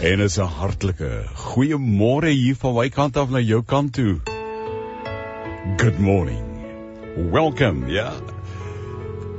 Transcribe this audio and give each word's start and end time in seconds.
En 0.00 0.20
is 0.20 0.38
'n 0.38 0.48
hartlike 0.48 1.08
goeiemôre 1.36 2.30
hier 2.32 2.56
van 2.56 2.74
my 2.74 2.88
kant 2.88 3.16
af 3.16 3.28
na 3.30 3.40
jou 3.40 3.60
kant 3.62 3.92
toe. 3.92 4.20
Good 5.76 5.98
morning. 5.98 6.40
Welcome, 7.30 7.90
yeah. 7.90 8.14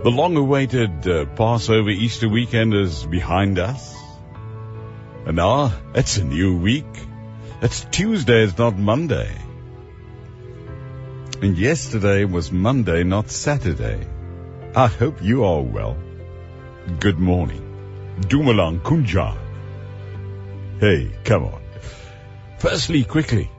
The 0.04 0.12
long-awaited 0.12 1.08
uh, 1.08 1.26
Passover 1.36 1.89
Easter 1.89 2.29
weekend 2.29 2.76
is 2.76 3.08
behind 3.08 3.58
us. 3.58 3.96
And 5.26 5.36
now 5.38 5.72
it's 5.96 6.18
a 6.18 6.24
new 6.24 6.58
week. 6.58 6.94
It's 7.64 7.84
Tuesday, 7.90 8.44
it's 8.44 8.58
not 8.60 8.78
Monday. 8.78 9.34
And 11.42 11.58
yesterday 11.58 12.26
was 12.26 12.52
Monday, 12.52 13.04
not 13.04 13.32
Saturday. 13.32 14.06
I 14.76 14.86
hope 14.86 15.24
you 15.24 15.44
are 15.44 15.62
well. 15.62 15.98
Good 17.00 17.18
morning. 17.18 17.64
Dumalang 18.20 18.82
Kunja. 18.82 19.41
Hey, 20.81 21.13
come 21.23 21.45
on. 21.45 21.62
Firstly, 22.58 23.03
quickly, 23.03 23.52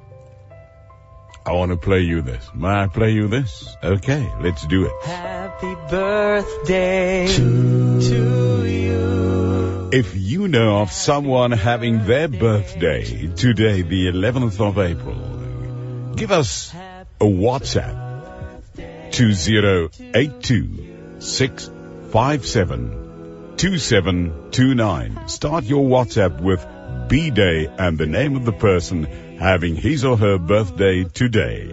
I 1.46 1.52
want 1.52 1.70
to 1.70 1.76
play 1.76 2.00
you 2.00 2.20
this. 2.20 2.50
May 2.52 2.66
I 2.66 2.88
play 2.88 3.12
you 3.12 3.28
this? 3.28 3.76
Okay, 3.80 4.28
let's 4.40 4.66
do 4.66 4.86
it. 4.86 4.92
Happy 5.04 5.72
birthday 5.88 7.28
to, 7.28 8.00
to 8.00 8.68
you. 8.68 9.90
If 9.92 10.16
you 10.16 10.48
know 10.48 10.78
of 10.78 10.90
someone 10.90 11.52
having 11.52 12.06
their 12.06 12.26
birthday 12.26 13.28
today, 13.28 13.82
the 13.82 14.09
11th 14.09 14.60
of 14.60 14.80
April, 14.80 16.14
give 16.16 16.32
us 16.32 16.74
a 16.74 17.24
WhatsApp 17.24 18.64
2082 19.12 21.20
657 21.20 23.54
2729. 23.56 25.28
Start 25.28 25.62
your 25.62 25.84
WhatsApp 25.84 26.40
with 26.40 26.66
B 27.09 27.30
Day 27.30 27.69
and 27.79 27.98
the 27.98 28.06
name 28.06 28.37
of 28.37 28.45
the 28.45 28.52
person 28.52 29.04
having 29.38 29.76
his 29.76 30.04
or 30.04 30.16
her 30.16 30.38
birthday 30.38 31.04
today. 31.04 31.71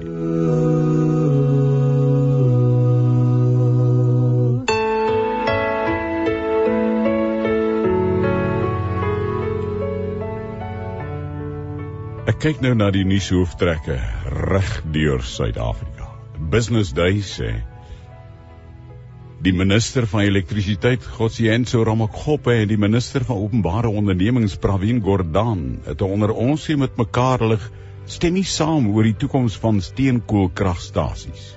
Ek 12.30 12.38
kyk 12.42 12.62
nou 12.64 12.76
na 12.78 12.90
die 12.94 13.04
nuushooftrekke 13.04 13.98
reg 14.52 14.70
deur 14.94 15.22
Suid-Afrika. 15.26 16.08
Business 16.54 16.94
Day 16.96 17.20
sê 17.26 17.52
die 19.40 19.54
minister 19.56 20.04
van 20.10 20.26
elektrisiteit, 20.28 21.06
Gotsiyenso 21.16 21.84
Ramakgopa 21.88 22.58
en 22.60 22.68
die 22.68 22.80
minister 22.80 23.24
van 23.24 23.40
openbare 23.40 23.88
ondernemings, 23.88 24.58
Pravin 24.60 25.00
Gordhan, 25.04 25.80
het 25.86 26.02
onder 26.04 26.34
ons 26.36 26.66
hier 26.68 26.80
met 26.82 26.98
mekaar 27.00 27.46
lig 27.48 27.70
stem 28.10 28.36
nie 28.36 28.44
saam 28.44 28.90
oor 28.92 29.08
die 29.08 29.16
toekoms 29.22 29.56
van 29.64 29.80
steenkoolkragstasies. 29.86 31.54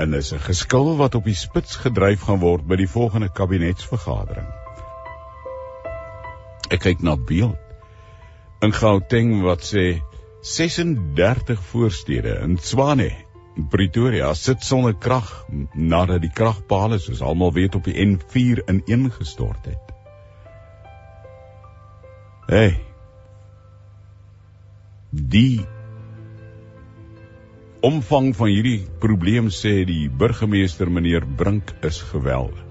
En 0.00 0.14
is 0.14 0.32
'n 0.32 0.44
geskil 0.48 0.96
wat 0.96 1.14
op 1.14 1.24
die 1.24 1.34
spits 1.34 1.76
gedryf 1.76 2.28
gaan 2.28 2.40
word 2.40 2.66
by 2.66 2.76
die 2.76 2.88
volgende 2.88 3.28
kabinetsvergadering. 3.28 4.48
Ek 6.70 6.80
kyk 6.80 7.02
na 7.02 7.16
beeld 7.16 7.56
in 8.60 8.72
Gauteng 8.72 9.42
wat 9.42 9.64
sê 9.64 10.02
36 10.42 11.60
voorstede 11.72 12.40
in 12.44 12.56
Tswane 12.56 13.29
Pretoria 13.68 14.34
sit 14.34 14.62
sonder 14.64 14.94
krag 14.94 15.28
nadat 15.74 16.22
die 16.24 16.32
kragpale 16.34 16.98
soos 17.02 17.20
almal 17.20 17.52
weet 17.56 17.76
op 17.78 17.84
die 17.88 17.96
N4 17.98 18.62
ineengestort 18.70 19.66
het. 19.68 19.92
Hey. 22.50 22.78
Die 25.10 25.60
omvang 27.86 28.32
van 28.36 28.50
hierdie 28.52 28.80
probleem 29.02 29.50
sê 29.54 29.80
die 29.88 30.08
burgemeester 30.08 30.90
meneer 30.90 31.26
Brink 31.26 31.72
is 31.86 32.00
geweldig. 32.12 32.66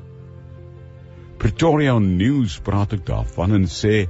Pretoria 1.39 1.95
News 1.99 2.59
praat 2.63 2.93
ook 2.93 3.05
daarvan 3.07 3.55
en 3.61 3.69
sê 3.71 4.07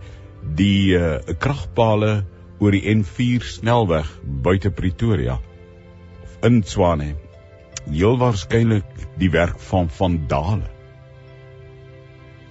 die 0.57 0.95
uh, 0.97 1.19
kragpale 1.37 2.23
oor 2.59 2.75
die 2.75 2.85
N4 2.95 3.45
snelweg 3.45 4.09
buite 4.23 4.71
Pretoria 4.75 5.37
in 6.47 6.61
Tswane 6.63 7.15
heel 7.89 8.17
waarskynlik 8.19 9.07
die 9.19 9.29
werk 9.33 9.59
van 9.69 9.89
vandale. 9.89 10.67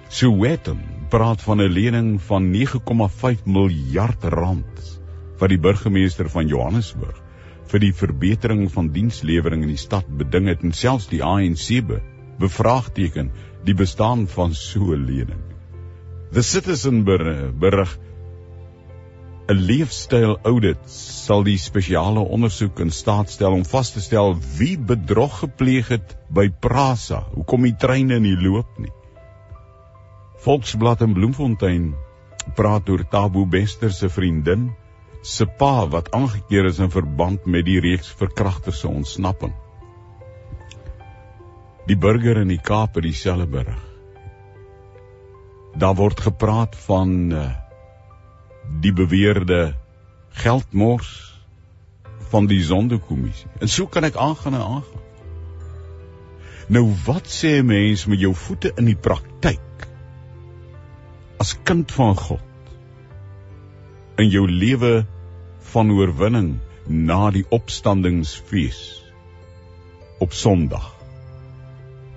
Soweto 0.09 0.77
praat 1.13 1.43
van 1.43 1.63
'n 1.63 1.73
lening 1.73 2.11
van 2.23 2.51
9,5 2.53 3.45
miljard 3.45 4.25
rand 4.25 5.01
wat 5.39 5.49
die 5.49 5.61
burgemeester 5.61 6.29
van 6.29 6.49
Johannesburg 6.49 7.23
vir 7.71 7.81
die 7.81 7.93
verbetering 7.93 8.69
van 8.73 8.93
dienslewering 8.93 9.63
in 9.63 9.73
die 9.75 9.85
stad 9.85 10.09
beding 10.21 10.49
het 10.49 10.63
en 10.63 10.73
selfs 10.73 11.09
die 11.09 11.23
ANC 11.25 11.81
be 11.87 12.01
bevraagteken 12.39 13.31
die 13.65 13.75
bestaan 13.75 14.27
van 14.27 14.55
so 14.55 14.93
'n 14.95 15.05
lening. 15.05 15.43
The 16.33 16.43
Citizen 16.43 17.05
berig 17.05 17.99
'n 19.49 19.61
leefstyl 19.65 20.35
audit 20.45 20.81
sal 20.93 21.41
die 21.47 21.57
spesiale 21.57 22.21
ondersoek 22.21 22.83
in 22.85 22.91
staat 22.93 23.31
stel 23.33 23.55
om 23.57 23.63
vas 23.65 23.91
te 23.95 24.01
stel 24.05 24.35
wie 24.59 24.75
bedrog 24.91 25.39
gepleeg 25.41 25.89
het 25.95 26.11
by 26.29 26.51
Prasa. 26.65 27.23
Hoekom 27.33 27.65
die 27.65 27.77
treine 27.85 28.19
nie 28.21 28.37
loop 28.37 28.75
nie. 28.77 28.93
Volksblad 30.45 31.01
in 31.07 31.15
Bloemfontein 31.17 31.87
praat 32.59 32.91
oor 32.93 33.07
Tabo 33.09 33.47
Bester 33.47 33.93
se 33.93 34.11
vriendin 34.13 34.69
se 35.23 35.47
pa 35.47 35.87
wat 35.95 36.11
aangekeer 36.13 36.69
is 36.69 36.81
in 36.85 36.93
verband 36.93 37.47
met 37.47 37.65
die 37.65 37.79
reeks 37.81 38.11
verkragters 38.21 38.83
se 38.85 38.89
ontsnapping. 38.89 39.55
Die 41.89 41.97
burger 41.97 42.43
in 42.43 42.53
die 42.53 42.61
Kaap 42.61 43.01
het 43.01 43.09
dieselfde 43.09 43.49
berig. 43.49 43.81
Daar 45.73 45.97
word 45.97 46.21
gepraat 46.21 46.77
van 46.85 47.33
uh, 47.33 47.49
die 48.81 48.93
beweerde 48.93 49.75
geldmors 50.43 51.11
van 52.31 52.47
die 52.47 52.61
sondekommissie. 52.65 53.49
En 53.61 53.69
so 53.69 53.87
kan 53.87 54.05
ek 54.05 54.17
aangaan 54.21 54.55
en 54.59 54.65
aangaan. 54.65 55.07
Nou 56.69 56.85
wat 57.07 57.31
sê 57.33 57.59
'n 57.59 57.67
mens 57.67 58.07
met 58.07 58.21
jou 58.21 58.35
voete 58.35 58.73
in 58.77 58.85
die 58.85 58.97
praktyk? 58.97 59.89
As 61.39 61.57
kind 61.63 61.93
van 61.93 62.17
God 62.17 62.45
in 64.19 64.29
jou 64.29 64.49
lewe 64.51 65.07
van 65.73 65.91
oorwinning 65.91 66.59
na 66.87 67.31
die 67.31 67.45
opstandingsfees 67.49 69.03
op 70.19 70.33
Sondag 70.33 70.95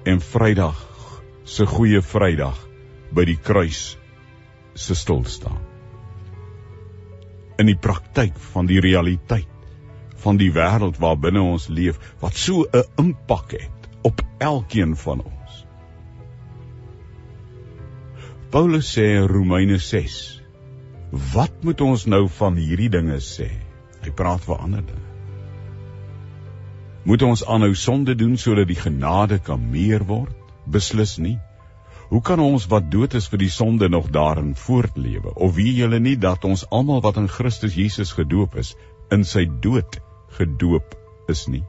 en 0.03 0.21
Vrydag 0.21 0.79
se 1.43 1.65
goeie 1.65 2.01
Vrydag 2.01 2.57
by 3.11 3.25
die 3.25 3.37
kruis 3.37 3.97
se 4.73 4.95
stilstaan 4.95 5.70
in 7.61 7.69
die 7.69 7.79
praktyk 7.79 8.37
van 8.51 8.69
die 8.69 8.81
realiteit 8.83 9.49
van 10.21 10.37
die 10.37 10.51
wêreld 10.53 10.99
waarbinne 11.01 11.41
ons 11.41 11.67
leef 11.69 11.97
wat 12.21 12.37
so 12.37 12.65
'n 12.79 12.85
impak 13.03 13.55
het 13.57 13.89
op 14.09 14.21
elkeen 14.37 14.95
van 14.95 15.21
ons. 15.21 15.65
Paulus 18.49 18.97
sê 18.97 19.05
in 19.17 19.27
Romeine 19.27 19.77
6: 19.77 20.41
Wat 21.33 21.63
moet 21.63 21.81
ons 21.81 22.05
nou 22.05 22.27
van 22.27 22.55
hierdie 22.55 22.89
dinge 22.89 23.19
sê? 23.19 23.49
Hy 24.01 24.11
praat 24.11 24.43
vir 24.43 24.57
ander 24.57 24.85
dinge. 24.85 25.09
Moet 27.03 27.21
ons 27.21 27.45
aanhou 27.45 27.73
sonde 27.75 28.15
doen 28.15 28.37
sodat 28.37 28.67
die 28.67 28.81
genade 28.81 29.39
kan 29.39 29.69
meer 29.71 30.05
word? 30.05 30.35
Beslis 30.65 31.17
nie. 31.17 31.39
Hoe 32.11 32.19
kan 32.21 32.41
ons 32.43 32.65
wat 32.67 32.89
dood 32.91 33.13
is 33.15 33.29
vir 33.31 33.39
die 33.39 33.53
sonde 33.55 33.87
nog 33.89 34.09
daarin 34.11 34.49
voortlewe? 34.59 35.31
Of 35.45 35.53
weet 35.55 35.77
julle 35.77 35.99
nie 36.03 36.17
dat 36.19 36.43
ons 36.43 36.65
almal 36.67 36.99
wat 37.05 37.15
in 37.21 37.29
Christus 37.31 37.77
Jesus 37.79 38.09
gedoop 38.17 38.57
is, 38.59 38.73
in 39.15 39.21
sy 39.23 39.45
dood 39.63 39.95
gedoop 40.35 40.97
is 41.31 41.45
nie? 41.47 41.61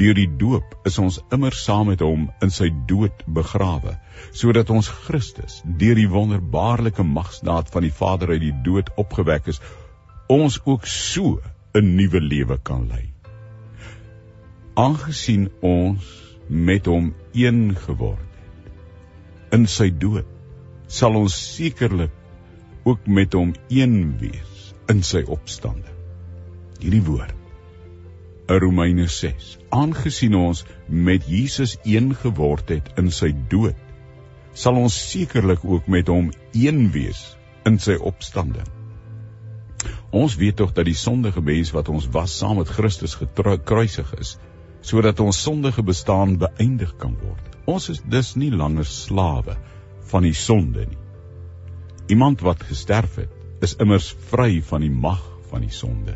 Deur 0.00 0.16
die 0.16 0.30
doop 0.40 0.72
is 0.88 0.96
ons 1.02 1.18
immer 1.36 1.52
saam 1.52 1.90
met 1.92 2.00
hom 2.00 2.30
in 2.46 2.54
sy 2.58 2.70
dood 2.88 3.20
begrawe, 3.38 3.98
sodat 4.32 4.72
ons 4.72 4.88
Christus 5.02 5.58
deur 5.82 6.00
die 6.00 6.08
wonderbaarlike 6.14 7.04
magsdaad 7.04 7.68
van 7.74 7.84
die 7.84 7.92
Vader 7.98 8.32
uit 8.32 8.46
die 8.46 8.54
dood 8.70 8.88
opgewek 8.96 9.50
is, 9.52 9.60
ons 10.32 10.56
ook 10.64 10.88
so 10.88 11.42
'n 11.76 11.92
nuwe 11.98 12.24
lewe 12.24 12.56
kan 12.70 12.88
lei. 12.88 13.04
Aangesien 14.80 15.50
ons 15.60 16.08
met 16.48 16.88
hom 16.88 17.12
een 17.36 17.76
geword 17.76 18.27
in 19.52 19.66
sy 19.70 19.88
dood 19.90 20.28
sal 20.88 21.16
ons 21.20 21.34
sekerlik 21.56 22.14
ook 22.88 23.06
met 23.06 23.34
hom 23.36 23.52
een 23.68 24.16
wees 24.20 24.72
in 24.88 25.02
sy 25.04 25.20
opstande. 25.28 25.90
Hierdie 26.80 27.04
woord 27.04 27.34
in 28.48 28.60
Romeine 28.64 29.06
6. 29.12 29.58
Aangesien 29.68 30.34
ons 30.34 30.64
met 30.88 31.26
Jesus 31.28 31.76
een 31.84 32.14
geword 32.16 32.70
het 32.72 32.88
in 32.96 33.10
sy 33.12 33.34
dood, 33.52 33.76
sal 34.56 34.80
ons 34.80 34.96
sekerlik 35.10 35.64
ook 35.64 35.88
met 35.92 36.08
hom 36.08 36.30
een 36.56 36.88
wees 36.94 37.20
in 37.68 37.76
sy 37.82 37.98
opstanding. 38.00 38.66
Ons 40.10 40.38
weet 40.40 40.56
tog 40.56 40.72
dat 40.72 40.88
die 40.88 40.96
sondige 40.96 41.42
mens 41.44 41.74
wat 41.76 41.90
ons 41.92 42.08
was 42.14 42.38
saam 42.40 42.56
met 42.62 42.72
Christus 42.72 43.18
gekruisig 43.20 44.14
is, 44.18 44.38
sodat 44.80 45.20
ons 45.20 45.42
sondige 45.42 45.84
bestaan 45.84 46.38
beëindig 46.40 46.96
kan 46.96 47.12
word. 47.20 47.47
Ons 47.68 47.90
is 47.92 48.00
dus 48.00 48.32
nie 48.40 48.50
langer 48.50 48.86
slawe 48.88 49.58
van 50.08 50.24
die 50.24 50.36
sonde 50.36 50.86
nie. 50.88 51.02
Iemand 52.08 52.40
wat 52.40 52.62
gesterf 52.64 53.18
het, 53.20 53.34
is 53.60 53.76
immers 53.82 54.08
vry 54.30 54.62
van 54.64 54.80
die 54.86 54.92
mag 54.92 55.20
van 55.50 55.66
die 55.66 55.74
sonde. 55.74 56.14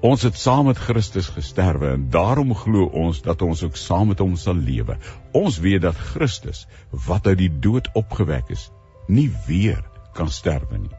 Ons 0.00 0.22
het 0.22 0.38
saam 0.38 0.68
met 0.70 0.78
Christus 0.78 1.28
gesterwe 1.34 1.90
en 1.90 2.06
daarom 2.14 2.54
glo 2.54 2.86
ons 3.02 3.18
dat 3.26 3.42
ons 3.42 3.64
ook 3.66 3.76
saam 3.76 4.12
met 4.12 4.22
hom 4.22 4.36
sal 4.38 4.56
lewe. 4.56 4.96
Ons 5.36 5.58
weet 5.64 5.82
dat 5.82 5.98
Christus, 6.12 6.64
wat 7.08 7.26
uit 7.26 7.40
die 7.42 7.50
dood 7.66 7.90
opgewek 7.98 8.52
is, 8.54 8.68
nie 9.08 9.28
weer 9.48 9.82
kan 10.14 10.30
sterwe 10.30 10.78
nie. 10.78 10.94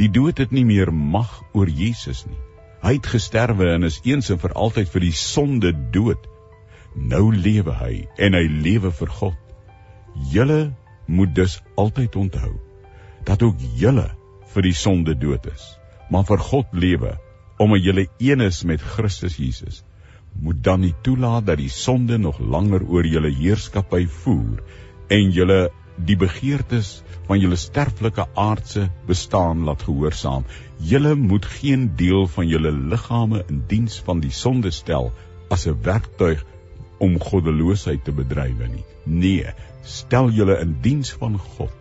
Die 0.00 0.08
dood 0.10 0.40
het 0.40 0.50
nie 0.56 0.64
meer 0.64 0.90
mag 0.90 1.42
oor 1.52 1.68
Jesus 1.68 2.24
nie. 2.26 2.40
Hy 2.82 2.96
het 2.96 3.10
gesterwe 3.12 3.68
en 3.74 3.84
is 3.84 4.00
eens 4.08 4.32
en 4.32 4.40
vir 4.40 4.56
altyd 4.56 4.90
vir 4.96 5.04
die 5.04 5.14
sonde 5.14 5.74
dood. 5.94 6.24
Nou 6.98 7.28
lewe 7.34 7.74
hy 7.78 7.94
en 8.18 8.34
hy 8.34 8.46
lewe 8.48 8.90
vir 8.90 9.10
God. 9.20 9.36
Julle 10.32 10.72
moet 11.06 11.34
dus 11.34 11.60
altyd 11.76 12.16
onthou 12.16 12.54
dat 13.28 13.42
ook 13.42 13.60
julle 13.78 14.08
vir 14.52 14.64
die 14.64 14.74
sonde 14.74 15.14
dood 15.14 15.46
is, 15.46 15.64
maar 16.10 16.26
vir 16.28 16.42
God 16.50 16.72
lewe 16.72 17.14
omdat 17.58 17.84
julle 17.84 18.06
een 18.22 18.40
is 18.40 18.62
met 18.64 18.82
Christus 18.82 19.36
Jesus. 19.36 19.82
Moet 20.38 20.62
dan 20.62 20.80
nie 20.80 20.94
toelaat 21.02 21.46
dat 21.46 21.58
die 21.58 21.72
sonde 21.72 22.18
nog 22.18 22.38
langer 22.38 22.84
oor 22.86 23.06
julle 23.06 23.32
heerskappy 23.34 24.04
voer 24.22 24.62
en 25.10 25.32
julle 25.34 25.68
die 26.06 26.16
begeertes 26.16 27.00
van 27.26 27.40
julle 27.42 27.58
sterflike 27.58 28.28
aardse 28.38 28.86
bestaan 29.08 29.64
laat 29.66 29.82
gehoorsaam. 29.82 30.46
Julle 30.78 31.14
moet 31.18 31.46
geen 31.58 31.88
deel 31.96 32.28
van 32.34 32.46
julle 32.48 32.72
liggame 32.72 33.42
in 33.48 33.64
diens 33.66 33.98
van 34.06 34.22
die 34.22 34.34
sonde 34.34 34.70
stel 34.70 35.10
as 35.50 35.66
'n 35.66 35.82
werktuig 35.82 36.44
om 37.04 37.18
goddeloosheid 37.22 38.04
te 38.04 38.12
bedrywe 38.14 38.68
nie. 38.68 38.84
Nee, 39.04 39.54
stel 39.82 40.30
julle 40.34 40.58
in 40.62 40.78
diens 40.82 41.12
van 41.20 41.38
God 41.38 41.74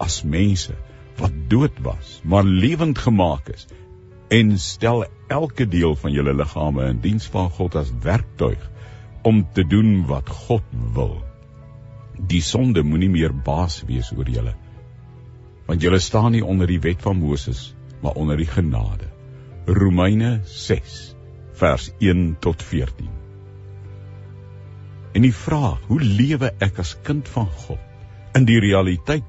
as 0.00 0.22
mense 0.24 0.76
wat 1.20 1.34
dood 1.52 1.76
was, 1.84 2.20
maar 2.24 2.44
lewend 2.44 2.98
gemaak 2.98 3.50
is 3.52 3.66
en 4.30 4.54
stel 4.62 5.04
elke 5.28 5.66
deel 5.68 5.96
van 5.98 6.14
julle 6.14 6.34
liggame 6.34 6.86
in 6.92 7.00
diens 7.02 7.26
van 7.34 7.50
God 7.50 7.76
as 7.76 7.90
werktuig 8.04 8.62
om 9.26 9.42
te 9.52 9.64
doen 9.66 10.06
wat 10.06 10.30
God 10.46 10.64
wil. 10.94 11.18
Die 12.30 12.42
sonde 12.44 12.84
moenie 12.86 13.10
meer 13.10 13.34
baas 13.34 13.80
wees 13.88 14.12
oor 14.16 14.30
julle. 14.30 14.54
Want 15.66 15.82
julle 15.82 15.98
staan 15.98 16.32
nie 16.36 16.44
onder 16.46 16.70
die 16.70 16.80
wet 16.80 17.02
van 17.02 17.18
Moses, 17.18 17.74
maar 18.02 18.16
onder 18.16 18.38
die 18.40 18.48
genade. 18.48 19.10
Romeine 19.66 20.40
6 20.44 21.00
vers 21.60 21.90
1 21.98 22.36
tot 22.40 22.62
14. 22.62 23.19
En 25.12 25.24
die 25.26 25.34
vraag, 25.34 25.80
hoe 25.90 26.00
lewe 26.00 26.52
ek 26.62 26.78
as 26.82 26.94
kind 27.06 27.28
van 27.28 27.48
God 27.64 28.36
in 28.38 28.46
die 28.46 28.60
realiteit 28.62 29.26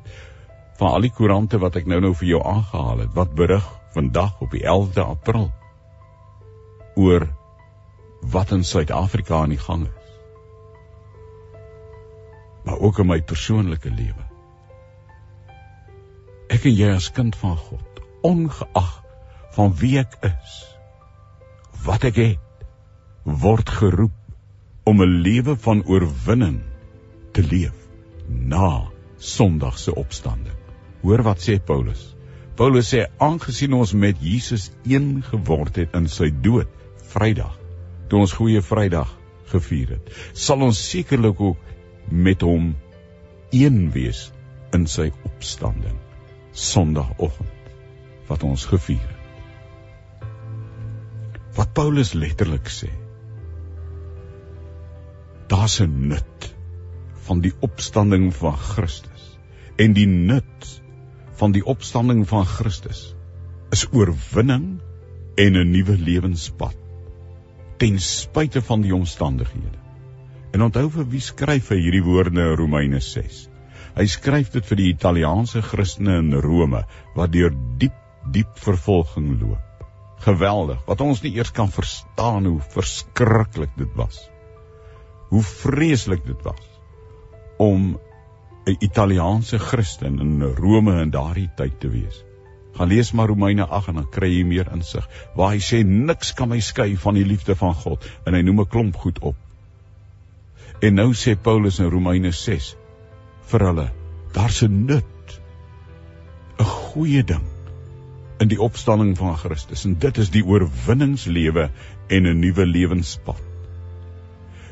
van 0.78 0.95
al 0.95 1.06
die 1.07 1.13
koerante 1.13 1.57
wat 1.62 1.80
ek 1.80 1.88
nou 1.89 2.00
nou 2.04 2.13
vir 2.18 2.36
jou 2.36 2.42
aangehaal 2.45 3.04
het, 3.06 3.13
wat 3.18 3.33
berig 3.38 3.66
vandag 3.95 4.42
op 4.42 4.54
die 4.54 4.63
11de 4.66 5.06
April 5.06 5.50
oor 7.01 7.28
wat 8.33 8.54
in 8.54 8.63
Suid-Afrika 8.68 9.42
aan 9.42 9.56
die 9.56 9.62
gang 9.62 9.88
is. 9.88 10.12
Maar 12.66 12.77
ook 12.77 13.01
in 13.01 13.10
my 13.10 13.22
persoonlike 13.25 13.89
lewe. 13.89 14.25
Ek 16.51 16.68
en 16.69 16.75
jy 16.77 16.92
as 16.94 17.10
kind 17.16 17.36
van 17.42 17.57
God, 17.57 18.01
ongeag 18.27 18.92
van 19.56 19.74
wie 19.81 19.95
ek 20.01 20.19
is, 20.30 20.57
wat 21.86 22.06
ek 22.06 22.19
het, 22.22 22.66
word 23.25 23.69
geroep 23.69 24.21
om 24.83 25.01
'n 25.01 25.22
lewe 25.22 25.56
van 25.56 25.83
oorwinning 25.86 26.62
te 27.31 27.44
leef 27.44 27.78
na 28.28 28.89
Sondag 29.18 29.78
se 29.80 29.95
opstanding. 29.95 30.56
Hoor 31.01 31.22
wat 31.22 31.42
sê 31.50 31.60
Paulus? 31.66 32.16
Paulus 32.56 32.94
sê 32.94 33.06
aangesien 33.18 33.74
ons 33.74 33.94
met 33.94 34.18
Jesus 34.19 34.72
een 34.83 35.24
geword 35.24 35.75
het 35.75 35.94
in 35.94 36.07
sy 36.07 36.31
dood, 36.42 36.68
Vrydag, 37.12 37.60
toe 38.07 38.19
ons 38.19 38.33
goeie 38.33 38.62
Vrydag 38.62 39.18
gevier 39.45 39.89
het, 39.89 40.10
sal 40.33 40.62
ons 40.62 40.89
sekerlik 40.89 41.42
ook 41.42 41.57
met 42.10 42.42
hom 42.42 42.75
een 43.51 43.92
wees 43.92 44.31
in 44.74 44.88
sy 44.88 45.12
opstanding, 45.27 45.98
Sondagoggend 46.51 47.50
wat 48.27 48.44
ons 48.44 48.66
gevier 48.66 49.04
het. 49.04 50.27
Wat 51.56 51.74
Paulus 51.74 52.13
letterlik 52.13 52.69
sê, 52.72 52.89
daar's 55.51 55.81
'n 55.83 56.07
nut 56.07 56.56
van 57.27 57.42
die 57.44 57.51
opstanding 57.59 58.36
van 58.36 58.56
Christus. 58.57 59.24
En 59.75 59.94
die 59.94 60.07
nut 60.07 60.81
van 61.39 61.51
die 61.51 61.63
opstanding 61.65 62.27
van 62.27 62.45
Christus 62.45 63.15
is 63.69 63.88
oorwinning 63.92 64.80
en 65.36 65.57
'n 65.57 65.71
nuwe 65.71 65.98
lewenspad 65.98 66.77
ten 67.77 68.00
spyte 68.00 68.62
van 68.62 68.81
die 68.81 68.95
omstandighede. 68.95 69.80
En 70.51 70.62
onthou 70.62 70.89
vir 70.89 71.09
wie 71.09 71.19
skryf 71.19 71.69
hy 71.69 71.80
hierdie 71.81 72.03
woorde 72.03 72.42
in 72.42 72.56
Romeine 72.56 73.00
6? 73.00 73.50
Hy 73.95 74.06
skryf 74.07 74.51
dit 74.51 74.65
vir 74.65 74.77
die 74.77 74.89
Italiaanse 74.94 75.62
Christene 75.62 76.18
in 76.18 76.33
Rome 76.33 76.86
wat 77.15 77.31
deur 77.31 77.51
diep 77.77 77.98
diep 78.31 78.56
vervolging 78.56 79.39
loop. 79.42 79.88
Geweldig, 80.19 80.86
wat 80.86 81.01
ons 81.01 81.21
nie 81.21 81.36
eers 81.36 81.51
kan 81.51 81.71
verstaan 81.71 82.45
hoe 82.45 82.62
verskriklik 82.62 83.75
dit 83.75 83.89
was 83.95 84.31
hoe 85.31 85.44
vreeslik 85.48 86.25
dit 86.28 86.42
was 86.44 86.68
om 87.57 88.00
'n 88.66 88.75
Italiaanse 88.80 89.60
Christen 89.60 90.19
in 90.19 90.42
Rome 90.44 91.01
in 91.01 91.10
daardie 91.10 91.50
tyd 91.56 91.80
te 91.80 91.89
wees. 91.89 92.24
Gaan 92.75 92.88
lees 92.88 93.12
maar 93.12 93.28
Romeine 93.28 93.66
8 93.66 93.88
en 93.88 93.95
dan 93.95 94.10
kry 94.10 94.30
jy 94.30 94.44
meer 94.48 94.68
insig 94.74 95.07
waar 95.36 95.54
hy 95.56 95.60
sê 95.60 95.83
niks 95.88 96.33
kan 96.33 96.50
my 96.50 96.60
skei 96.60 96.98
van 96.98 97.18
die 97.18 97.25
liefde 97.25 97.56
van 97.56 97.74
God 97.74 98.06
en 98.25 98.33
hy 98.33 98.42
noem 98.42 98.62
'n 98.62 98.68
klomp 98.68 98.95
goed 98.95 99.19
op. 99.19 99.36
En 100.81 100.94
nou 100.95 101.13
sê 101.13 101.36
Paulus 101.42 101.80
in 101.80 101.89
Romeine 101.89 102.31
6 102.31 102.75
vir 103.51 103.66
hulle, 103.68 103.92
daar's 104.34 104.62
'n 104.63 104.86
nut 104.86 105.39
'n 106.60 106.63
goeie 106.63 107.24
ding 107.24 107.48
in 108.39 108.48
die 108.48 108.62
opstanding 108.62 109.17
van 109.17 109.38
Christus 109.38 109.86
en 109.86 109.96
dit 110.00 110.17
is 110.17 110.29
die 110.29 110.44
oorwinningslewe 110.46 111.70
en 112.10 112.27
'n 112.27 112.39
nuwe 112.39 112.65
lewenspad. 112.65 113.50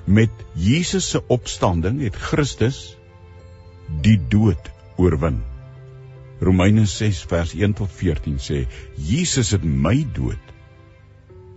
Met 0.10 0.32
Jesus 0.58 1.06
se 1.14 1.20
opstanding 1.30 2.00
het 2.02 2.16
Christus 2.18 2.78
die 4.02 4.18
dood 4.32 4.72
oorwin. 4.98 5.44
Romeine 6.42 6.88
6 6.90 7.20
vers 7.30 7.54
1 7.54 7.76
tot 7.78 7.94
14 7.94 8.40
sê 8.42 8.64
Jesus 8.98 9.54
het 9.54 9.68
my 9.86 10.00
dood. 10.18 10.56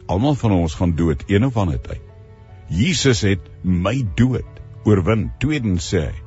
Almal 0.04 0.36
van 0.36 0.52
ons 0.58 0.76
gaan 0.76 0.92
dood 1.00 1.24
een 1.32 1.48
of 1.48 1.56
ander 1.56 1.80
tyd. 1.80 2.04
Jesus 2.68 3.24
het 3.24 3.48
my 3.64 3.94
dood 4.20 4.60
oorwin. 4.84 5.30
Tweedens 5.40 5.88
sê 5.94 6.04
hy 6.10 6.20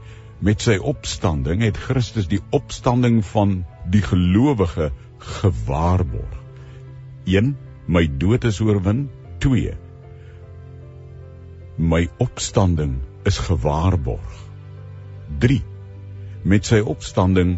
met 0.50 0.65
sy 0.65 0.79
opstanding 0.82 1.62
het 1.62 1.77
Christus 1.77 2.25
die 2.32 2.41
opstanding 2.50 3.22
van 3.36 3.60
die 3.94 4.01
gelowige 4.01 4.89
gewaarborg. 5.38 6.41
1 7.29 7.53
my 7.86 8.08
dood 8.17 8.50
is 8.50 8.65
oorwin. 8.65 9.12
2 9.46 9.77
my 11.77 12.08
opstanding 12.17 13.01
is 13.24 13.38
gewaarborg. 13.38 14.36
3 15.39 15.63
Met 16.44 16.70
sy 16.70 16.79
opstanding 16.79 17.58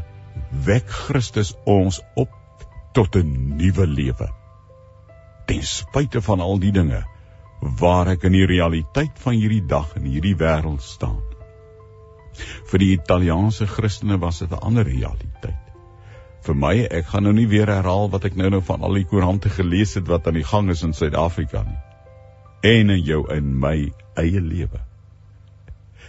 wek 0.66 0.90
Christus 0.90 1.54
ons 1.70 2.00
op 2.16 2.34
tot 2.98 3.16
'n 3.16 3.58
nuwe 3.58 3.86
lewe. 3.88 4.30
Ten 5.46 5.64
spyte 5.64 6.22
van 6.22 6.40
al 6.40 6.58
die 6.60 6.72
dinge 6.72 7.04
waar 7.62 8.08
ek 8.08 8.24
in 8.24 8.32
die 8.32 8.46
realiteit 8.46 9.20
van 9.20 9.34
hierdie 9.34 9.66
dag 9.66 9.96
in 9.96 10.04
hierdie 10.04 10.36
wêreld 10.36 10.82
staan. 10.82 11.22
Vir 12.72 12.80
die 12.80 12.92
Italiaanse 12.94 13.68
Christene 13.68 14.18
was 14.18 14.40
dit 14.40 14.52
'n 14.52 14.62
ander 14.62 14.84
realiteit. 14.84 15.66
Vir 16.42 16.56
my, 16.56 16.88
ek 16.90 17.06
gaan 17.06 17.24
nou 17.24 17.34
nie 17.34 17.48
weer 17.48 17.68
herhaal 17.68 18.10
wat 18.10 18.26
ek 18.26 18.36
nou 18.36 18.50
nou 18.50 18.62
van 18.62 18.82
al 18.82 18.94
die 18.94 19.06
koerante 19.06 19.50
gelees 19.50 19.94
het 19.94 20.08
wat 20.08 20.28
aan 20.28 20.34
die 20.34 20.44
gang 20.44 20.70
is 20.70 20.84
in 20.84 20.94
Suid-Afrika 20.94 21.64
nie 21.64 21.87
en 22.62 22.90
in 22.90 23.04
jou 23.04 23.24
in 23.34 23.54
my 23.60 23.92
eie 24.18 24.42
lewe. 24.42 24.82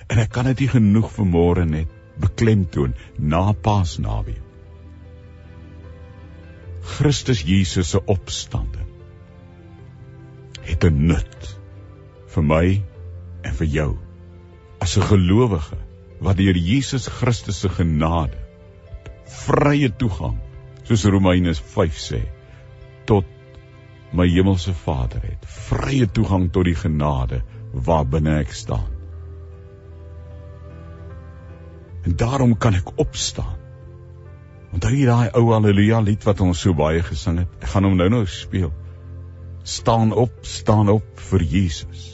En 0.08 0.18
ek 0.18 0.32
kan 0.32 0.48
dit 0.50 0.64
nie 0.64 0.72
genoeg 0.72 1.10
vanmôre 1.12 1.64
net 1.68 1.92
beklemtoon 2.18 2.94
na 3.18 3.52
Paasnaweek. 3.52 4.44
Christus 6.88 7.42
Jesus 7.44 7.90
se 7.92 8.00
opstanding 8.08 8.86
het 10.64 10.84
'n 10.84 11.06
nut 11.10 11.48
vir 12.34 12.44
my 12.44 12.82
en 13.44 13.54
vir 13.60 13.66
jou 13.66 13.90
as 14.80 14.96
'n 14.96 15.08
gelowige 15.12 15.78
wat 16.20 16.36
deur 16.36 16.56
Jesus 16.56 17.08
Christus 17.08 17.60
se 17.60 17.68
genade 17.68 18.38
vrye 19.46 19.90
toegang 19.90 20.38
soos 20.88 21.04
Romeine 21.04 21.54
5 21.54 21.98
sê, 22.00 22.20
tot 23.04 23.24
my 24.12 24.26
hemelse 24.28 24.72
Vader 24.74 25.22
het 25.22 25.44
vrye 25.68 26.06
toegang 26.06 26.48
tot 26.52 26.64
die 26.64 26.76
genade 26.78 27.42
waar 27.72 28.06
binne 28.08 28.38
ek 28.40 28.52
staan. 28.56 28.88
En 32.08 32.16
daarom 32.16 32.56
kan 32.56 32.74
ek 32.78 32.94
opstaan. 32.96 33.56
Onthou 34.72 34.92
jy 34.92 35.06
daai 35.08 35.30
ou 35.36 35.50
haleluja 35.52 36.00
lied 36.04 36.24
wat 36.28 36.40
ons 36.44 36.60
so 36.60 36.76
baie 36.76 37.02
gesing 37.04 37.42
het? 37.42 37.50
Ek 37.60 37.72
gaan 37.72 37.88
hom 37.88 37.96
nou-nou 37.98 38.24
speel. 38.28 38.72
Staan 39.68 40.12
op, 40.12 40.32
staan 40.46 40.88
op 40.92 41.20
vir 41.30 41.44
Jesus. 41.44 42.06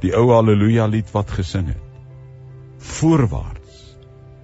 Die 0.00 0.14
ou 0.16 0.30
haleluja 0.32 0.86
lied 0.88 1.10
wat 1.12 1.32
gesing 1.36 1.68
het. 1.72 1.84
Voorwaarts. 2.78 3.84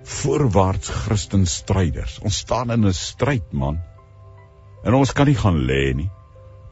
Voorwaarts 0.04 0.90
Christen 1.04 1.46
stryders. 1.48 2.18
Ons 2.20 2.42
staan 2.44 2.72
in 2.74 2.84
'n 2.84 2.92
stryd, 2.92 3.52
man. 3.52 3.80
En 4.84 4.94
ons 4.94 5.12
kan 5.16 5.28
nie 5.28 5.38
gaan 5.38 5.62
lê 5.68 5.94
nie. 5.96 6.10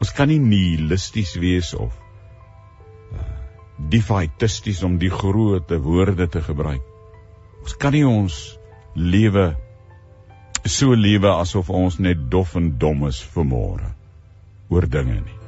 Ons 0.03 0.13
kan 0.13 0.29
nie 0.29 0.39
nihilisties 0.41 1.35
wees 1.41 1.73
of 1.73 1.93
uh, 3.13 3.21
defaitisties 3.93 4.83
om 4.85 4.99
die 5.01 5.11
groot 5.13 5.71
woorde 5.85 6.27
te 6.29 6.41
gebruik. 6.45 6.83
Ons 7.63 7.77
kan 7.79 7.95
nie 7.95 8.05
ons 8.05 8.39
lewe 8.93 9.53
so 10.63 10.95
lewe 10.95 11.31
asof 11.33 11.69
ons 11.69 11.97
net 11.99 12.29
dof 12.31 12.55
en 12.55 12.69
dom 12.79 13.07
is 13.09 13.19
vir 13.33 13.47
môre 13.47 13.89
oor 14.71 14.87
dinge 14.87 15.19
nie. 15.19 15.39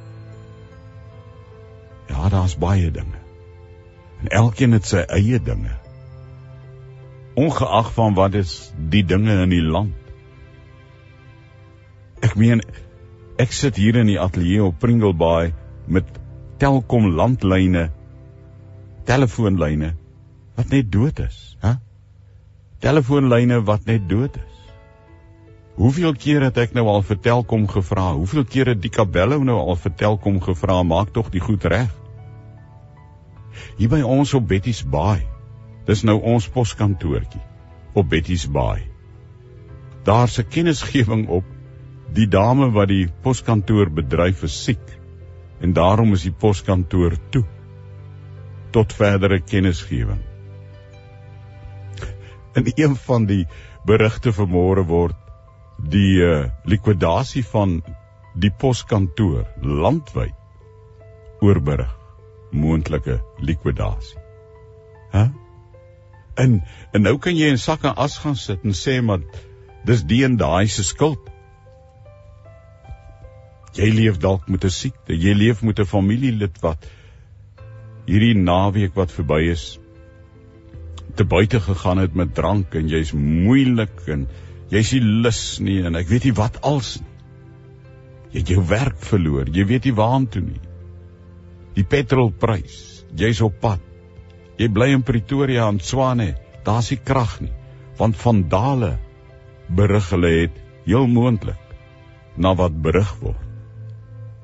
Ja, 2.09 2.29
daar's 2.29 2.57
baie 2.59 2.91
dinge. 2.91 3.21
En 4.21 4.31
elkeen 4.41 4.75
het 4.75 4.87
sy 4.87 5.03
eie 5.17 5.39
dinge. 5.39 5.73
Ongeag 7.35 7.91
van 7.95 8.15
wat 8.15 8.35
is 8.39 8.55
die 8.77 9.03
dinge 9.03 9.41
in 9.43 9.51
die 9.51 9.63
land. 9.63 10.04
Ek 12.23 12.35
meen 12.39 12.61
ek 13.41 13.51
sit 13.51 13.75
hier 13.75 13.97
in 13.99 14.07
die 14.07 14.19
ateljee 14.21 14.63
op 14.63 14.79
Pringle 14.79 15.13
Bay 15.13 15.53
met 15.87 16.07
Telkom 16.59 17.09
landlyne 17.15 17.89
telefoonlyne 19.05 19.93
wat 20.55 20.71
net 20.71 20.91
dood 20.91 21.19
is, 21.19 21.57
hè? 21.61 21.75
Telefoonlyne 22.79 23.59
wat 23.67 23.85
net 23.89 24.07
dood 24.09 24.37
is. 24.39 24.55
Hoeveel 25.75 26.15
keer 26.15 26.45
het 26.47 26.57
ek 26.63 26.73
nou 26.77 26.85
al 26.87 27.03
vertel 27.03 27.43
kom 27.43 27.65
gevra? 27.67 28.13
Hoeveel 28.15 28.45
keer 28.47 28.71
het 28.71 28.81
die 28.81 28.91
Kabello 28.93 29.41
nou 29.43 29.57
al 29.59 29.75
vertel 29.75 30.15
kom 30.23 30.39
gevra? 30.41 30.79
Maak 30.87 31.11
tog 31.11 31.29
die 31.33 31.43
goed 31.43 31.67
reg. 31.67 31.91
Hier 33.75 33.91
by 33.91 33.99
ons 34.07 34.31
op 34.37 34.47
Betty's 34.47 34.85
Baai. 34.87 35.25
Dis 35.85 36.05
nou 36.07 36.15
ons 36.23 36.47
poskantoortjie 36.49 37.43
op 37.95 38.07
Betty's 38.09 38.47
Baai. 38.47 38.87
Daar's 40.07 40.39
'n 40.39 40.47
kennisgewing 40.49 41.27
op 41.27 41.43
die 42.13 42.27
dame 42.27 42.69
wat 42.75 42.89
die 42.91 43.07
poskantoor 43.23 43.89
bedryf 43.89 44.43
is 44.43 44.55
siek 44.63 44.93
en 45.61 45.73
daarom 45.73 46.13
is 46.13 46.25
die 46.27 46.35
poskantoor 46.35 47.17
toe 47.31 47.45
tot 48.75 48.93
verdere 48.93 49.39
kennisgewing. 49.39 50.21
In 52.55 52.71
een 52.75 52.95
van 52.95 53.25
die 53.25 53.45
berigte 53.87 54.33
vanmôre 54.35 54.83
word 54.87 55.15
die 55.91 56.19
uh, 56.23 56.49
likwidasie 56.63 57.43
van 57.43 57.81
die 58.35 58.51
poskantoor 58.51 59.45
landwyd 59.61 60.35
oorberig 61.43 61.91
moontlike 62.51 63.19
likwidasie. 63.39 64.19
Hæ? 65.11 65.29
En 66.35 66.61
en 66.91 67.01
nou 67.01 67.17
kan 67.19 67.35
jy 67.35 67.51
in 67.51 67.59
sakke 67.59 67.91
as 67.91 68.17
gaan 68.23 68.35
sit 68.39 68.63
en 68.63 68.75
sê 68.75 68.99
maar 69.01 69.23
dis 69.87 70.03
die 70.03 70.23
en 70.27 70.37
daai 70.39 70.67
se 70.67 70.83
skuld. 70.83 71.31
Jy 73.75 73.89
leef 73.91 74.17
dalk 74.23 74.47
met 74.49 74.65
'n 74.65 74.69
siekte, 74.69 75.13
jy 75.13 75.33
leef 75.33 75.63
met 75.63 75.79
'n 75.79 75.85
familielid 75.85 76.61
wat 76.61 76.85
hierdie 78.07 78.35
naweek 78.37 78.95
wat 78.95 79.11
verby 79.11 79.49
is 79.51 79.79
te 81.15 81.23
buite 81.23 81.59
gegaan 81.59 81.97
het 81.97 82.15
met 82.15 82.35
drank 82.35 82.75
en 82.75 82.87
jy's 82.89 83.13
moeilik 83.13 84.07
en 84.07 84.27
Jy's 84.73 84.95
nie 84.95 85.19
lus 85.23 85.41
nie 85.61 85.81
en 85.85 85.97
ek 85.99 86.07
weet 86.09 86.25
nie 86.25 86.37
wat 86.37 86.57
als 86.65 86.95
nie. 86.97 87.11
Jy 88.33 88.41
het 88.41 88.51
jou 88.55 88.63
werk 88.67 88.97
verloor, 89.07 89.51
jy 89.53 89.65
weet 89.69 89.85
nie 89.87 89.95
waartoe 89.95 90.41
nie. 90.41 90.61
Die 91.77 91.85
petrolprys, 91.87 92.79
jy's 93.15 93.43
op 93.45 93.59
pad. 93.61 93.83
Jy 94.59 94.69
bly 94.73 94.89
in 94.95 95.05
Pretoria 95.05 95.67
en 95.69 95.79
Swane, 95.83 96.33
daar's 96.65 96.89
nie 96.91 96.99
krag 96.99 97.37
nie, 97.43 97.53
want 97.99 98.17
van 98.23 98.41
Dale 98.51 98.95
berig 99.69 100.09
hulle 100.15 100.31
het 100.33 100.57
heel 100.87 101.07
moontlik 101.11 101.61
na 102.35 102.55
wat 102.57 102.75
berig 102.81 103.11
word. 103.21 103.44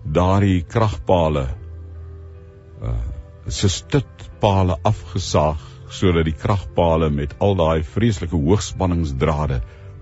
Daardie 0.03 0.61
kragpale 0.63 1.47
uh 2.81 2.99
se 3.47 3.67
stutpale 3.69 4.77
afgesaag 4.85 5.61
sodat 5.89 6.27
die 6.27 6.35
kragpale 6.37 7.09
met 7.09 7.33
al 7.41 7.55
daai 7.57 7.81
vreeslike 7.83 8.37
hoogspanningsdrade 8.37 9.57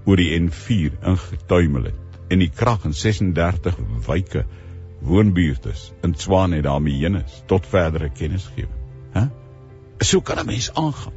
oor 0.05 0.19
die 0.19 0.33
N4 0.35 0.97
ingetuimel 1.11 1.87
het 1.89 2.19
en 2.29 2.43
die 2.43 2.49
krag 2.49 2.85
in 2.85 2.93
36 2.93 3.79
wyke 4.07 4.43
woonbuurtes 5.01 5.93
in 6.03 6.13
Tshwane 6.13 6.61
daarmee 6.61 6.99
heen 6.99 7.15
is 7.23 7.39
tot 7.47 7.65
verdere 7.65 8.09
kennisgewing. 8.09 8.75
Hæ? 9.15 9.29
So 9.99 10.21
kan 10.21 10.39
'n 10.39 10.45
mens 10.45 10.73
aangaan. 10.73 11.13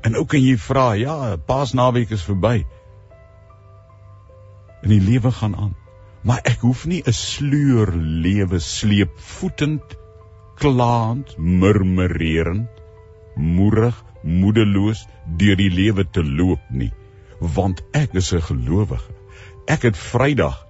En 0.00 0.16
ook 0.16 0.28
kan 0.28 0.42
jy 0.42 0.56
vra, 0.56 0.92
ja, 0.92 1.36
Paasnaweek 1.36 2.10
is 2.10 2.22
verby. 2.22 2.66
En 4.82 4.88
die 4.88 5.00
lewe 5.00 5.32
gaan 5.32 5.56
aan. 5.56 5.76
Maar 6.28 6.44
ek 6.52 6.60
hoef 6.66 6.84
nie 6.90 7.00
'n 7.06 7.16
sleur 7.16 7.94
lewe 8.26 8.60
sleep 8.60 9.18
voetend, 9.32 9.96
klaand, 10.60 11.34
murmurerend, 11.38 12.68
moerig, 13.36 14.04
moedeloos 14.22 15.06
deur 15.40 15.56
die 15.56 15.70
lewe 15.70 16.04
te 16.04 16.24
loop 16.24 16.70
nie 16.70 16.92
want 17.40 17.82
ek 17.92 18.14
is 18.14 18.32
'n 18.34 18.42
gelowige. 18.42 19.14
Ek 19.66 19.82
het 19.82 19.96
Vrydag 19.96 20.66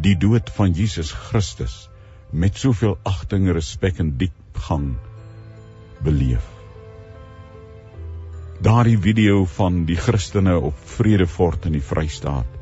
die 0.00 0.16
dood 0.16 0.50
van 0.50 0.72
Jesus 0.72 1.12
Christus 1.12 1.88
met 2.32 2.56
soveel 2.56 2.98
agting, 3.02 3.48
respek 3.52 3.98
en 3.98 4.16
diepgang 4.16 4.96
beleef. 6.02 6.44
Daardie 8.60 8.98
video 8.98 9.44
van 9.44 9.84
die 9.84 9.96
Christene 9.96 10.58
op 10.58 10.74
Vredefort 10.84 11.66
in 11.66 11.72
die 11.72 11.82
Vrystaat. 11.82 12.55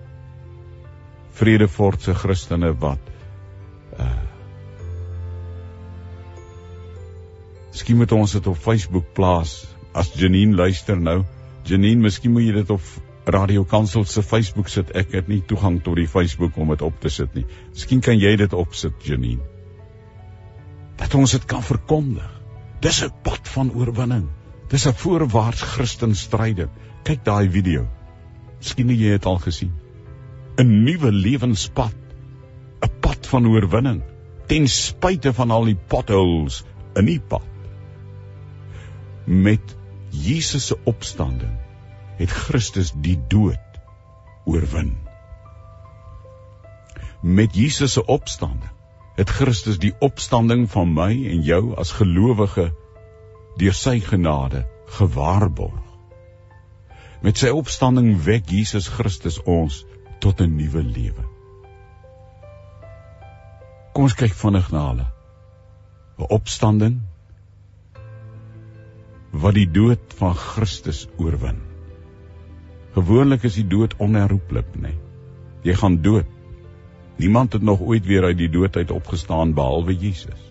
Vredefort 1.35 2.03
se 2.03 2.15
Christene 2.15 2.73
wat 2.79 3.13
uh 3.99 4.13
Skien 7.75 7.99
moet 7.99 8.13
ons 8.15 8.33
dit 8.37 8.47
op 8.47 8.59
Facebook 8.63 9.09
plaas 9.17 9.65
as 9.99 10.13
Janine 10.15 10.55
luister 10.55 10.95
nou. 10.95 11.25
Janine, 11.67 12.05
miskien 12.05 12.31
moet 12.31 12.47
jy 12.47 12.53
dit 12.61 12.71
op 12.71 13.27
Radio 13.27 13.65
Kansel 13.65 14.05
se 14.07 14.23
Facebook 14.23 14.71
sit. 14.71 14.93
Ek 14.95 15.11
het 15.17 15.29
nie 15.29 15.41
toegang 15.43 15.81
tot 15.83 15.99
die 15.99 16.07
Facebook 16.07 16.55
om 16.61 16.71
dit 16.71 16.85
op 16.87 17.01
te 17.03 17.11
sit 17.11 17.35
nie. 17.35 17.45
Miskien 17.73 18.03
kan 18.05 18.19
jy 18.21 18.37
dit 18.39 18.55
opsit, 18.55 18.95
Janine. 19.03 19.43
Dat 21.01 21.15
ons 21.19 21.35
dit 21.35 21.47
kan 21.51 21.67
verkondig. 21.67 22.31
Dis 22.81 23.03
'n 23.03 23.11
pad 23.23 23.49
van 23.57 23.73
oorwinning. 23.75 24.29
Dis 24.71 24.87
'n 24.87 24.95
voorwaarts 24.95 25.63
Christen 25.63 26.15
stryde. 26.15 26.69
Kyk 27.03 27.25
daai 27.25 27.51
video. 27.51 27.89
Miskien 28.59 28.89
jy 28.89 29.13
het 29.13 29.27
al 29.27 29.39
gesien. 29.39 29.73
'n 30.57 30.85
Nuwe 30.85 31.13
lewenspad. 31.13 31.95
'n 32.83 32.91
Pad 33.01 33.27
van 33.27 33.47
oorwinning 33.47 34.03
ten 34.47 34.69
spyte 34.69 35.33
van 35.33 35.51
al 35.51 35.65
die 35.71 35.79
potholes 35.89 36.63
in 36.95 37.09
die 37.09 37.21
pad. 37.21 37.47
Met 39.25 39.77
Jesus 40.11 40.67
se 40.71 40.77
opstanding 40.85 41.57
het 42.19 42.31
Christus 42.31 42.93
die 43.07 43.17
dood 43.29 43.81
oorwin. 44.45 44.93
Met 47.23 47.57
Jesus 47.57 47.97
se 47.97 48.05
opstanding 48.05 48.71
het 49.17 49.31
Christus 49.31 49.79
die 49.79 49.95
opstanding 50.03 50.67
van 50.71 50.93
my 50.93 51.11
en 51.31 51.43
jou 51.47 51.75
as 51.79 51.95
gelowige 51.95 52.69
deur 53.59 53.77
sy 53.79 54.01
genade 54.03 54.65
gewaarborg. 54.99 55.83
Met 57.23 57.39
sy 57.41 57.49
opstanding 57.55 58.11
wek 58.27 58.51
Jesus 58.51 58.91
Christus 58.93 59.39
ons 59.49 59.85
tot 60.25 60.41
'n 60.41 60.57
nuwe 60.57 60.83
lewe. 60.83 61.25
Kom 63.93 64.07
ons 64.09 64.15
kyk 64.21 64.33
vinnig 64.43 64.71
na 64.73 64.85
hulle. 64.89 65.07
'n 66.19 66.31
Opstanding 66.37 66.97
wat 69.43 69.55
die 69.59 69.69
dood 69.71 70.15
van 70.21 70.35
Christus 70.35 71.03
oorwin. 71.19 71.61
Gewoonlik 72.95 73.45
is 73.51 73.59
die 73.59 73.67
dood 73.67 73.97
onherroepelik, 73.99 74.71
nê. 74.77 74.81
Nee. 74.81 74.99
Jy 75.67 75.75
gaan 75.83 76.01
dood. 76.03 76.27
Niemand 77.19 77.53
het 77.53 77.63
nog 77.63 77.81
ooit 77.81 78.07
weer 78.07 78.25
uit 78.25 78.39
die 78.39 78.51
dood 78.51 78.77
uit 78.77 78.91
opgestaan 78.91 79.55
behalwe 79.55 79.95
Jesus. 79.97 80.51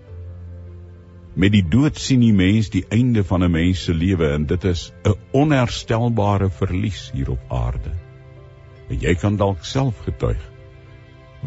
Met 1.34 1.52
die 1.52 1.66
dood 1.68 1.98
sien 1.98 2.20
die 2.20 2.34
mens 2.34 2.70
die 2.70 2.86
einde 2.90 3.24
van 3.24 3.44
'n 3.44 3.52
mens 3.52 3.84
se 3.84 3.94
lewe 3.94 4.34
en 4.38 4.46
dit 4.46 4.64
is 4.64 4.92
'n 5.04 5.18
onherstelbare 5.32 6.50
verlies 6.50 7.12
hier 7.14 7.30
op 7.32 7.42
aarde. 7.50 8.03
En 8.94 9.00
jy 9.02 9.16
kan 9.18 9.38
dalk 9.42 9.64
self 9.66 10.04
getuig 10.06 10.42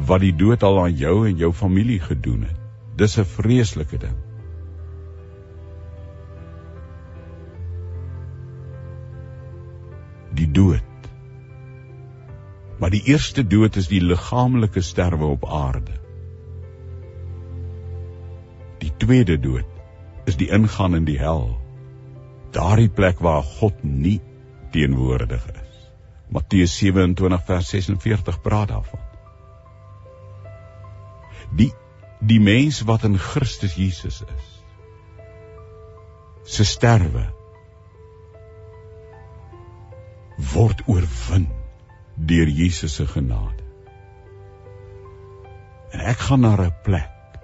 wat 0.08 0.20
die 0.20 0.34
dood 0.34 0.64
al 0.66 0.80
aan 0.82 0.96
jou 0.98 1.14
en 1.28 1.38
jou 1.40 1.52
familie 1.54 2.00
gedoen 2.02 2.42
het. 2.44 2.56
Dis 2.98 3.14
'n 3.18 3.24
vreeslike 3.24 3.98
ding. 4.02 4.16
Die 10.34 10.50
dood. 10.50 10.82
Maar 12.78 12.90
die 12.90 13.02
eerste 13.04 13.46
dood 13.46 13.76
is 13.76 13.88
die 13.88 14.02
liggaamlike 14.02 14.80
sterwe 14.80 15.24
op 15.24 15.46
aarde. 15.46 15.94
Die 18.78 18.92
tweede 18.96 19.38
dood 19.40 19.70
is 20.26 20.36
die 20.36 20.50
ingaan 20.50 20.94
in 20.94 21.04
die 21.04 21.18
hel. 21.18 21.60
Daardie 22.50 22.90
plek 22.90 23.18
waar 23.18 23.42
God 23.42 23.84
nie 23.84 24.20
teenwoordig 24.70 25.46
is. 25.54 25.75
Matteus 26.28 26.76
27 26.76 27.44
vers 27.44 27.68
46 27.68 28.40
praat 28.40 28.68
daarvan. 28.68 29.00
Die 31.56 31.72
die 32.18 32.40
mens 32.40 32.80
wat 32.88 33.04
in 33.04 33.18
Christus 33.18 33.74
Jesus 33.76 34.22
is 34.24 34.56
se 36.46 36.64
sterwe 36.64 37.26
word 40.52 40.82
oorwin 40.86 41.48
deur 42.14 42.48
Jesus 42.48 42.94
se 42.94 43.06
genade. 43.06 43.64
En 45.90 46.00
ek 46.12 46.18
gaan 46.28 46.40
na 46.40 46.56
'n 46.56 46.74
plek 46.82 47.40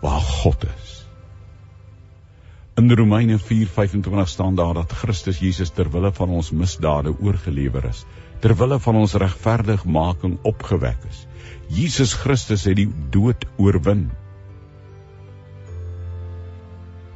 waar 0.00 0.20
God 0.20 0.64
is. 0.64 1.03
In 2.76 2.90
Romeine 2.90 3.38
4:25 3.38 4.28
staan 4.28 4.54
daar 4.54 4.74
dat 4.74 4.92
Christus 4.92 5.38
Jesus 5.38 5.70
ter 5.70 5.90
wille 5.90 6.12
van 6.12 6.28
ons 6.28 6.50
misdade 6.50 7.14
oorgelewer 7.20 7.84
is, 7.84 8.04
ter 8.38 8.56
wille 8.56 8.80
van 8.80 8.96
ons 8.96 9.14
regverdigmaking 9.14 10.38
opgewek 10.42 11.06
is. 11.10 11.26
Jesus 11.68 12.12
Christus 12.12 12.64
het 12.64 12.76
die 12.76 12.88
dood 13.10 13.46
oorwin. 13.56 14.10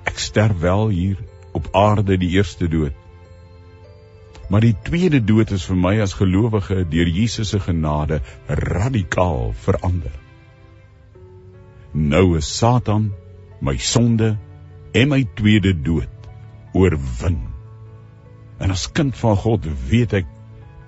Ek 0.06 0.18
sterf 0.18 0.62
wel 0.62 0.88
hier 0.88 1.18
op 1.52 1.68
aarde 1.74 2.16
die 2.16 2.30
eerste 2.38 2.68
dood. 2.68 2.94
Maar 4.48 4.62
die 4.62 4.76
tweede 4.82 5.24
dood 5.24 5.50
is 5.50 5.66
vir 5.66 5.76
my 5.76 5.98
as 6.00 6.14
gelowige 6.22 6.84
deur 6.88 7.10
Jesus 7.10 7.50
se 7.50 7.58
genade 7.60 8.22
radikaal 8.46 9.52
verander. 9.66 10.14
Nou 11.92 12.36
is 12.38 12.56
Satan 12.58 13.10
my 13.60 13.74
sonde 13.76 14.36
en 14.92 15.08
my 15.12 15.22
tweede 15.38 15.72
dood 15.82 16.28
oorwin. 16.76 17.40
En 18.58 18.70
as 18.74 18.88
kind 18.92 19.16
van 19.16 19.36
God 19.36 19.66
weet 19.90 20.14
ek 20.20 20.30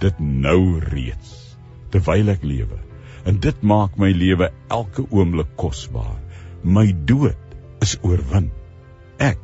dit 0.01 0.21
nou 0.21 0.79
reeds 0.91 1.57
terwyl 1.93 2.33
ek 2.33 2.45
lewe. 2.47 2.79
En 3.29 3.41
dit 3.43 3.63
maak 3.67 3.99
my 4.01 4.11
lewe 4.17 4.51
elke 4.73 5.05
oomblik 5.11 5.51
kosbaar. 5.61 6.17
My 6.63 6.87
dood 7.05 7.37
is 7.85 7.97
oorwin. 8.07 8.51
Ek 9.19 9.41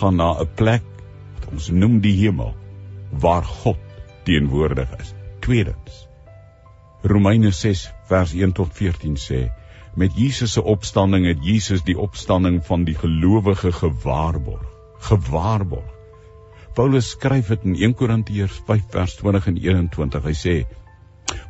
gaan 0.00 0.18
na 0.18 0.32
'n 0.40 0.50
plek 0.58 0.86
wat 1.34 1.50
ons 1.52 1.70
noem 1.70 2.00
die 2.00 2.16
hemel 2.24 2.54
waar 3.10 3.44
God 3.44 3.78
teenwoordig 4.24 4.90
is. 4.98 5.14
Tweedens 5.40 6.04
Romeine 7.04 7.50
6 7.52 7.90
vers 8.08 8.32
1 8.32 8.52
tot 8.56 8.72
14 8.72 9.16
sê 9.20 9.38
met 9.96 10.14
Jesus 10.18 10.52
se 10.52 10.62
opstanding 10.62 11.26
het 11.26 11.44
Jesus 11.44 11.82
die 11.86 11.98
opstanding 11.98 12.64
van 12.66 12.84
die 12.84 12.94
gelowige 12.98 13.72
gewaarborg. 13.72 14.66
Gewaarborg. 14.98 15.90
Paulus 16.74 17.12
skryf 17.14 17.52
dit 17.52 17.64
in 17.64 17.76
1 17.78 17.94
Korintiërs 17.94 18.56
5 18.66 18.88
vers 18.90 19.14
20 19.20 19.46
en 19.46 19.60
21. 19.62 20.24
Hy 20.24 20.34
sê: 20.34 20.54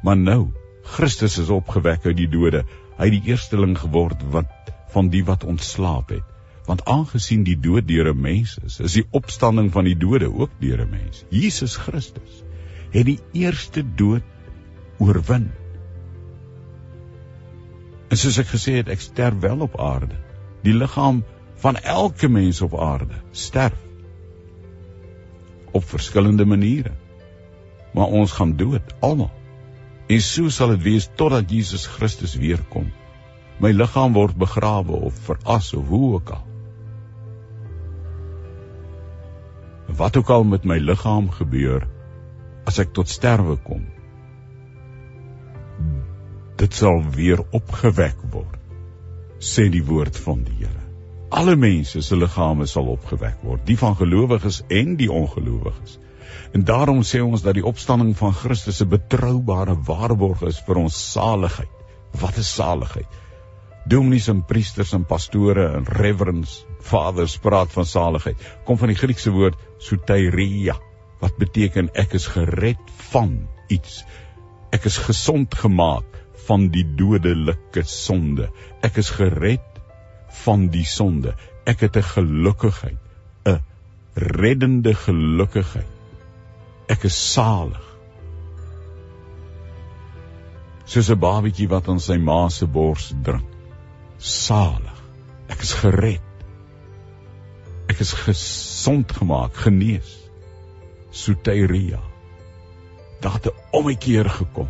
"Maar 0.03 0.17
nou, 0.17 0.53
Christus 0.85 1.39
is 1.39 1.49
opgewek 1.49 2.05
uit 2.05 2.17
die 2.17 2.29
dode. 2.29 2.65
Hy 2.99 3.09
het 3.09 3.17
die 3.17 3.33
eersteling 3.33 3.79
geword 3.79 4.21
wat 4.31 4.53
van 4.93 5.09
die 5.09 5.25
wat 5.25 5.45
ontslaap 5.45 6.13
het. 6.13 6.29
Want 6.69 6.85
aangesien 6.85 7.43
die 7.45 7.57
dood 7.57 7.89
deur 7.89 8.13
'n 8.13 8.21
mens 8.21 8.59
is, 8.65 8.81
is 8.81 8.93
die 8.93 9.07
opstanding 9.11 9.73
van 9.73 9.85
die 9.85 9.97
dode 9.97 10.29
ook 10.33 10.51
deur 10.61 10.85
'n 10.85 10.91
mens. 10.91 11.25
Jesus 11.31 11.77
Christus 11.77 12.45
het 12.91 13.07
die 13.07 13.21
eerste 13.33 13.83
dood 13.97 14.23
oorwin." 14.99 15.64
En 18.15 18.19
soos 18.23 18.37
ek 18.39 18.47
gesê 18.47 18.77
het, 18.77 18.91
ek 18.95 19.01
sterf 19.03 19.41
wel 19.43 19.65
op 19.65 19.73
aarde. 19.83 20.15
Die 20.63 20.75
liggaam 20.75 21.25
van 21.59 21.75
elke 21.83 22.29
mens 22.31 22.61
op 22.63 22.77
aarde 22.79 23.17
sterf 23.35 23.81
op 25.75 25.83
verskillende 25.91 26.47
maniere. 26.47 26.93
Maar 27.95 28.15
ons 28.21 28.37
gaan 28.37 28.53
dood, 28.61 28.95
almal. 29.03 29.33
En 30.07 30.23
so 30.23 30.53
sal 30.55 30.77
dit 30.77 30.85
wees 30.85 31.09
totdat 31.19 31.51
Jesus 31.51 31.89
Christus 31.91 32.37
weer 32.39 32.63
kom. 32.71 32.87
My 33.59 33.75
liggaam 33.75 34.15
word 34.15 34.39
begrawe 34.39 35.01
of 35.11 35.19
veras 35.27 35.73
of 35.75 35.91
hoe 35.91 36.15
ook 36.21 36.31
al. 36.39 36.47
Wat 40.05 40.23
ook 40.23 40.31
al 40.31 40.47
met 40.55 40.63
my 40.63 40.79
liggaam 40.79 41.33
gebeur 41.35 41.89
as 42.71 42.79
ek 42.79 42.95
tot 42.95 43.11
sterwe 43.11 43.59
kom, 43.67 43.89
dit 46.65 46.77
sal 46.81 47.03
weer 47.13 47.43
opgewek 47.53 48.21
word 48.33 48.61
sê 49.45 49.67
die 49.69 49.83
woord 49.85 50.17
van 50.25 50.45
die 50.47 50.55
Here. 50.63 50.85
Alle 51.35 51.57
mense 51.61 52.01
se 52.07 52.17
liggame 52.17 52.65
sal 52.71 52.87
opgewek 52.93 53.43
word 53.45 53.67
die 53.69 53.77
van 53.77 53.97
gelowiges 53.99 54.63
en 54.73 54.95
die 54.97 55.11
ongelowiges. 55.13 55.99
En 56.57 56.65
daarom 56.65 57.03
sê 57.05 57.21
ons 57.21 57.43
dat 57.45 57.59
die 57.59 57.67
opstanding 57.69 58.15
van 58.17 58.33
Christus 58.39 58.81
'n 58.81 58.89
betroubare 58.95 59.75
waarborg 59.91 60.47
is 60.49 60.63
vir 60.69 60.81
ons 60.85 61.03
saligheid. 61.13 61.75
Wat 62.23 62.39
is 62.41 62.55
saligheid. 62.55 63.21
Dominees 63.87 64.31
en 64.33 64.45
priesters 64.55 64.95
en 64.97 65.05
pastore 65.05 65.67
en 65.77 65.85
reverends 65.85 66.65
vaders 66.81 67.37
praat 67.37 67.73
van 67.73 67.85
saligheid. 67.85 68.37
Kom 68.65 68.79
van 68.79 68.89
die 68.89 69.01
Griekse 69.03 69.31
woord 69.31 69.61
soteria 69.79 70.79
wat 71.21 71.37
beteken 71.37 71.91
ek 71.95 72.15
is 72.15 72.27
gered 72.27 72.91
van 73.13 73.49
iets. 73.69 74.05
Ek 74.73 74.85
is 74.85 74.97
gesond 74.97 75.55
gemaak 75.55 76.14
van 76.47 76.69
die 76.69 76.85
dodelike 76.97 77.85
sonde. 77.89 78.51
Ek 78.83 78.99
is 79.03 79.11
gered 79.11 79.81
van 80.45 80.69
die 80.73 80.85
sonde. 80.85 81.35
Ek 81.67 81.81
het 81.81 81.97
'n 81.97 82.03
gelukkigheid, 82.03 82.99
'n 83.47 83.61
reddende 84.15 84.95
gelukkigheid. 84.95 85.93
Ek 86.89 87.05
is 87.05 87.33
salig. 87.33 87.97
Soos 90.85 91.11
'n 91.11 91.19
babatjie 91.19 91.69
wat 91.69 91.89
aan 91.89 92.01
sy 92.01 92.17
ma 92.17 92.49
se 92.49 92.67
bors 92.67 93.13
drink. 93.23 93.49
Salig. 94.19 95.01
Ek 95.49 95.61
is 95.61 95.73
gered. 95.73 96.21
Ek 97.89 98.01
is 98.01 98.13
gesond 98.13 99.13
gemaak, 99.13 99.55
genees. 99.55 100.31
Soteria. 101.11 102.01
Daar 103.21 103.33
het 103.33 103.47
'n 103.47 103.61
ommekeer 103.71 104.31
gekom. 104.31 104.69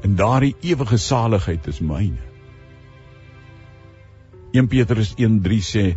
En 0.00 0.14
daardie 0.14 0.54
ewige 0.60 0.96
saligheid 0.96 1.66
is 1.66 1.80
myne. 1.80 2.26
1 4.52 4.68
Petrus 4.68 5.14
1:3 5.16 5.58
sê 5.62 5.96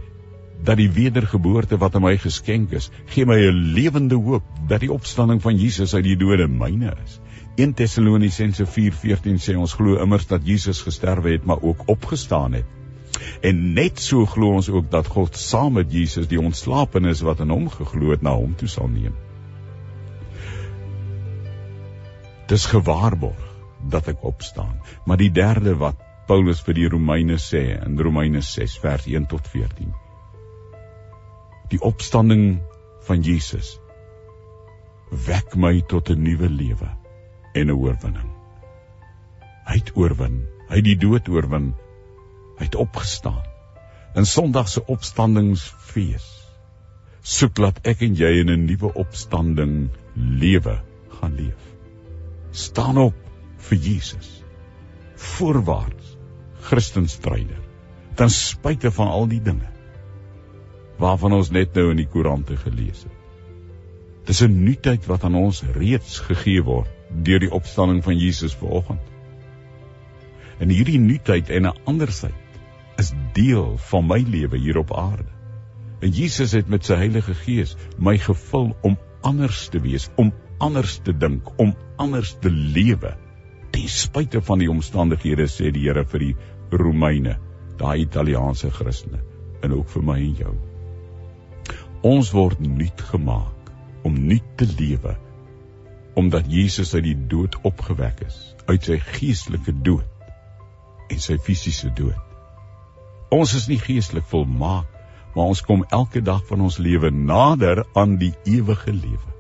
dat 0.64 0.78
die 0.78 0.90
wedergeboorte 0.92 1.78
wat 1.78 1.96
aan 1.96 2.04
my 2.06 2.18
geskenk 2.18 2.74
is, 2.78 2.90
gee 3.06 3.26
my 3.26 3.38
'n 3.38 3.62
lewende 3.78 4.16
hoop 4.16 4.44
dat 4.68 4.80
die 4.80 4.92
opstanding 4.92 5.42
van 5.42 5.58
Jesus 5.58 5.94
uit 5.94 6.04
die 6.04 6.18
dode 6.18 6.48
myne 6.48 6.94
is. 7.04 7.20
1 7.56 7.74
Tessalonisense 7.74 8.66
4:14 8.66 9.40
sê 9.40 9.56
ons 9.56 9.74
glo 9.74 10.02
immers 10.02 10.28
dat 10.28 10.42
Jesus 10.46 10.82
gesterwe 10.82 11.32
het, 11.32 11.46
maar 11.46 11.62
ook 11.62 11.84
opgestaan 11.86 12.54
het. 12.54 12.66
En 13.42 13.74
net 13.74 14.00
so 14.00 14.26
glo 14.26 14.54
ons 14.54 14.70
ook 14.70 14.92
dat 14.92 15.08
God 15.08 15.38
saam 15.38 15.74
met 15.74 15.92
Jesus 15.94 16.28
die 16.28 16.40
ontslapenis 16.40 17.22
wat 17.22 17.40
in 17.40 17.50
hom 17.50 17.70
geglo 17.70 18.12
het 18.12 18.22
na 18.22 18.34
hom 18.36 18.56
toe 18.56 18.68
sal 18.68 18.88
neem. 18.88 19.14
Dis 22.48 22.66
gewaarborg 22.66 23.51
dat 23.90 24.08
ek 24.08 24.24
opstaan. 24.24 24.82
Maar 25.06 25.18
die 25.18 25.32
derde 25.32 25.76
wat 25.78 26.00
Paulus 26.28 26.62
vir 26.62 26.78
die 26.78 26.88
Romeine 26.90 27.38
sê 27.42 27.64
in 27.76 28.00
Romeine 28.00 28.42
6 28.42 28.78
vers 28.84 29.08
1 29.08 29.28
tot 29.32 29.48
14. 29.48 29.94
Die 31.72 31.80
opstanding 31.82 32.62
van 33.08 33.24
Jesus 33.26 33.80
wek 35.12 35.56
my 35.56 35.82
tot 35.82 36.10
'n 36.10 36.24
nuwe 36.24 36.50
lewe 36.50 36.90
en 37.54 37.68
'n 37.68 37.76
oorwinning. 37.76 38.32
Hy 39.68 39.78
het 39.78 39.92
oorwin, 39.96 40.48
hy 40.70 40.76
het 40.76 40.86
die 40.86 40.98
dood 40.98 41.30
oorwin. 41.30 41.74
Hy 42.58 42.66
het 42.66 42.76
opgestaan. 42.76 43.44
In 44.16 44.26
Sondag 44.26 44.70
se 44.70 44.86
opstandingsfees 44.86 46.42
soek 47.22 47.58
laat 47.58 47.80
ek 47.88 48.02
en 48.02 48.16
jy 48.16 48.32
in 48.42 48.50
'n 48.50 48.66
nuwe 48.66 48.94
opstanding 48.94 49.90
lewe 50.16 50.82
gaan 51.20 51.36
leef. 51.36 51.62
Staan 52.52 52.98
op 52.98 53.14
vir 53.70 53.78
Jesus. 53.78 54.44
Voorwaarts, 55.16 56.18
Christenstryder. 56.68 57.60
Ten 58.16 58.30
spyte 58.30 58.92
van 58.92 59.08
al 59.08 59.28
die 59.32 59.42
dinge 59.42 59.70
waarvan 61.02 61.34
ons 61.34 61.50
net 61.50 61.74
nou 61.74 61.88
in 61.90 61.98
die 61.98 62.10
koerante 62.10 62.54
gelees 62.62 63.00
het. 63.08 63.22
Dis 64.30 64.42
'n 64.46 64.64
nuutheid 64.64 65.08
wat 65.10 65.24
aan 65.24 65.36
ons 65.36 65.64
reeds 65.74 66.20
gegee 66.20 66.62
word 66.62 66.90
deur 67.26 67.40
die 67.40 67.52
opstanding 67.52 68.04
van 68.04 68.18
Jesus 68.18 68.54
vanoggend. 68.56 69.02
En 70.60 70.70
hierdie 70.70 71.00
nuutheid 71.00 71.50
en 71.50 71.66
'n 71.66 71.80
andersheid 71.86 72.60
is 72.98 73.14
deel 73.34 73.78
van 73.78 74.08
my 74.08 74.20
lewe 74.28 74.58
hier 74.58 74.78
op 74.78 74.94
aarde. 74.98 75.32
En 76.02 76.10
Jesus 76.10 76.52
het 76.52 76.70
met 76.70 76.86
sy 76.86 76.96
Heilige 76.96 77.34
Gees 77.34 77.76
my 77.98 78.18
gevul 78.18 78.76
om 78.82 78.98
anders 79.22 79.68
te 79.68 79.80
wees, 79.80 80.10
om 80.16 80.34
anders 80.58 80.98
te 81.04 81.18
dink, 81.18 81.60
om 81.60 81.76
anders 81.96 82.36
te 82.42 82.50
lewe. 82.50 83.18
Ten 83.72 83.88
spyte 83.90 84.42
van 84.42 84.60
die 84.60 84.70
omstandighede 84.72 85.48
sê 85.48 85.72
die 85.72 85.88
Here 85.88 86.04
vir 86.06 86.26
die 86.26 86.36
Romeine, 86.72 87.38
daai 87.80 88.04
Italiaanse 88.04 88.72
Christene 88.72 89.22
en 89.62 89.74
ook 89.78 89.90
vir 89.94 90.06
my 90.06 90.20
en 90.20 90.38
jou. 90.40 90.54
Ons 92.12 92.32
word 92.34 92.62
nuut 92.66 93.02
gemaak 93.12 93.72
om 94.08 94.16
nuut 94.18 94.56
te 94.58 94.68
lewe 94.78 95.18
omdat 96.20 96.50
Jesus 96.52 96.92
uit 96.94 97.06
die 97.06 97.18
dood 97.32 97.56
opgewek 97.64 98.20
is, 98.26 98.36
uit 98.68 98.84
sy 98.84 98.98
geestelike 99.00 99.72
dood 99.86 101.12
en 101.12 101.22
sy 101.24 101.38
fisiese 101.40 101.92
dood. 101.96 102.18
Ons 103.32 103.54
is 103.56 103.70
nie 103.72 103.80
geestelik 103.80 104.28
volmaak, 104.28 104.90
maar 105.32 105.54
ons 105.54 105.64
kom 105.64 105.86
elke 105.96 106.20
dag 106.20 106.44
van 106.50 106.66
ons 106.68 106.82
lewe 106.84 107.14
nader 107.16 107.86
aan 107.96 108.18
die 108.20 108.34
ewige 108.44 108.92
lewe. 108.92 109.32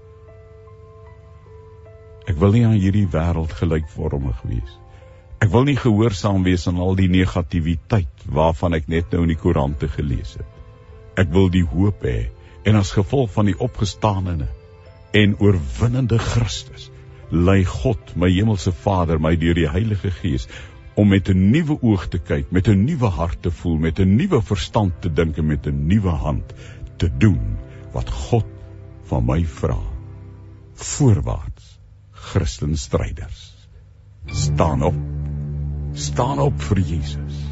Ek 2.29 2.37
wil 2.37 2.51
nie 2.51 2.65
aan 2.65 2.77
hierdie 2.77 3.07
wêreld 3.09 3.53
gelykvormig 3.57 4.41
wees. 4.45 4.77
Ek 5.41 5.49
wil 5.49 5.65
nie 5.65 5.77
gehoorsaam 5.79 6.43
wees 6.45 6.67
aan 6.69 6.77
al 6.77 6.95
die 6.95 7.09
negativiteit 7.09 8.25
waarvan 8.25 8.77
ek 8.77 8.87
net 8.87 9.11
nou 9.11 9.23
in 9.25 9.33
die 9.33 9.41
koerante 9.41 9.89
gelees 9.89 10.35
het. 10.37 10.47
Ek 11.17 11.31
wil 11.33 11.49
die 11.49 11.65
hoop 11.65 12.05
hê 12.05 12.29
en 12.65 12.77
as 12.77 12.93
gevolg 12.93 13.31
van 13.33 13.49
die 13.49 13.57
opgestaanene 13.57 14.47
en 15.17 15.37
oorwinnende 15.41 16.19
Christus 16.21 16.91
lei 17.31 17.63
God, 17.63 18.15
my 18.15 18.29
hemelse 18.29 18.73
Vader, 18.75 19.19
my 19.19 19.37
deur 19.39 19.55
die 19.55 19.69
Heilige 19.71 20.11
Gees 20.11 20.47
om 20.99 21.07
met 21.07 21.29
'n 21.29 21.51
nuwe 21.51 21.77
oog 21.81 22.07
te 22.07 22.19
kyk, 22.19 22.51
met 22.51 22.67
'n 22.67 22.83
nuwe 22.85 23.07
hart 23.07 23.41
te 23.41 23.51
voel, 23.51 23.77
met 23.77 23.99
'n 23.99 24.15
nuwe 24.15 24.41
verstand 24.41 25.01
te 25.01 25.09
dink 25.13 25.37
en 25.37 25.47
met 25.47 25.65
'n 25.67 25.87
nuwe 25.87 26.09
hand 26.09 26.53
te 26.97 27.09
doen 27.17 27.57
wat 27.93 28.09
God 28.09 28.45
van 29.03 29.25
my 29.25 29.45
vra. 29.45 29.79
Voorwaarts, 30.73 31.50
Christenstryders. 32.21 33.53
Staan 34.25 34.83
op. 34.83 34.95
Staan 35.93 36.39
op 36.39 36.61
vir 36.61 36.79
Jesus. 36.79 37.50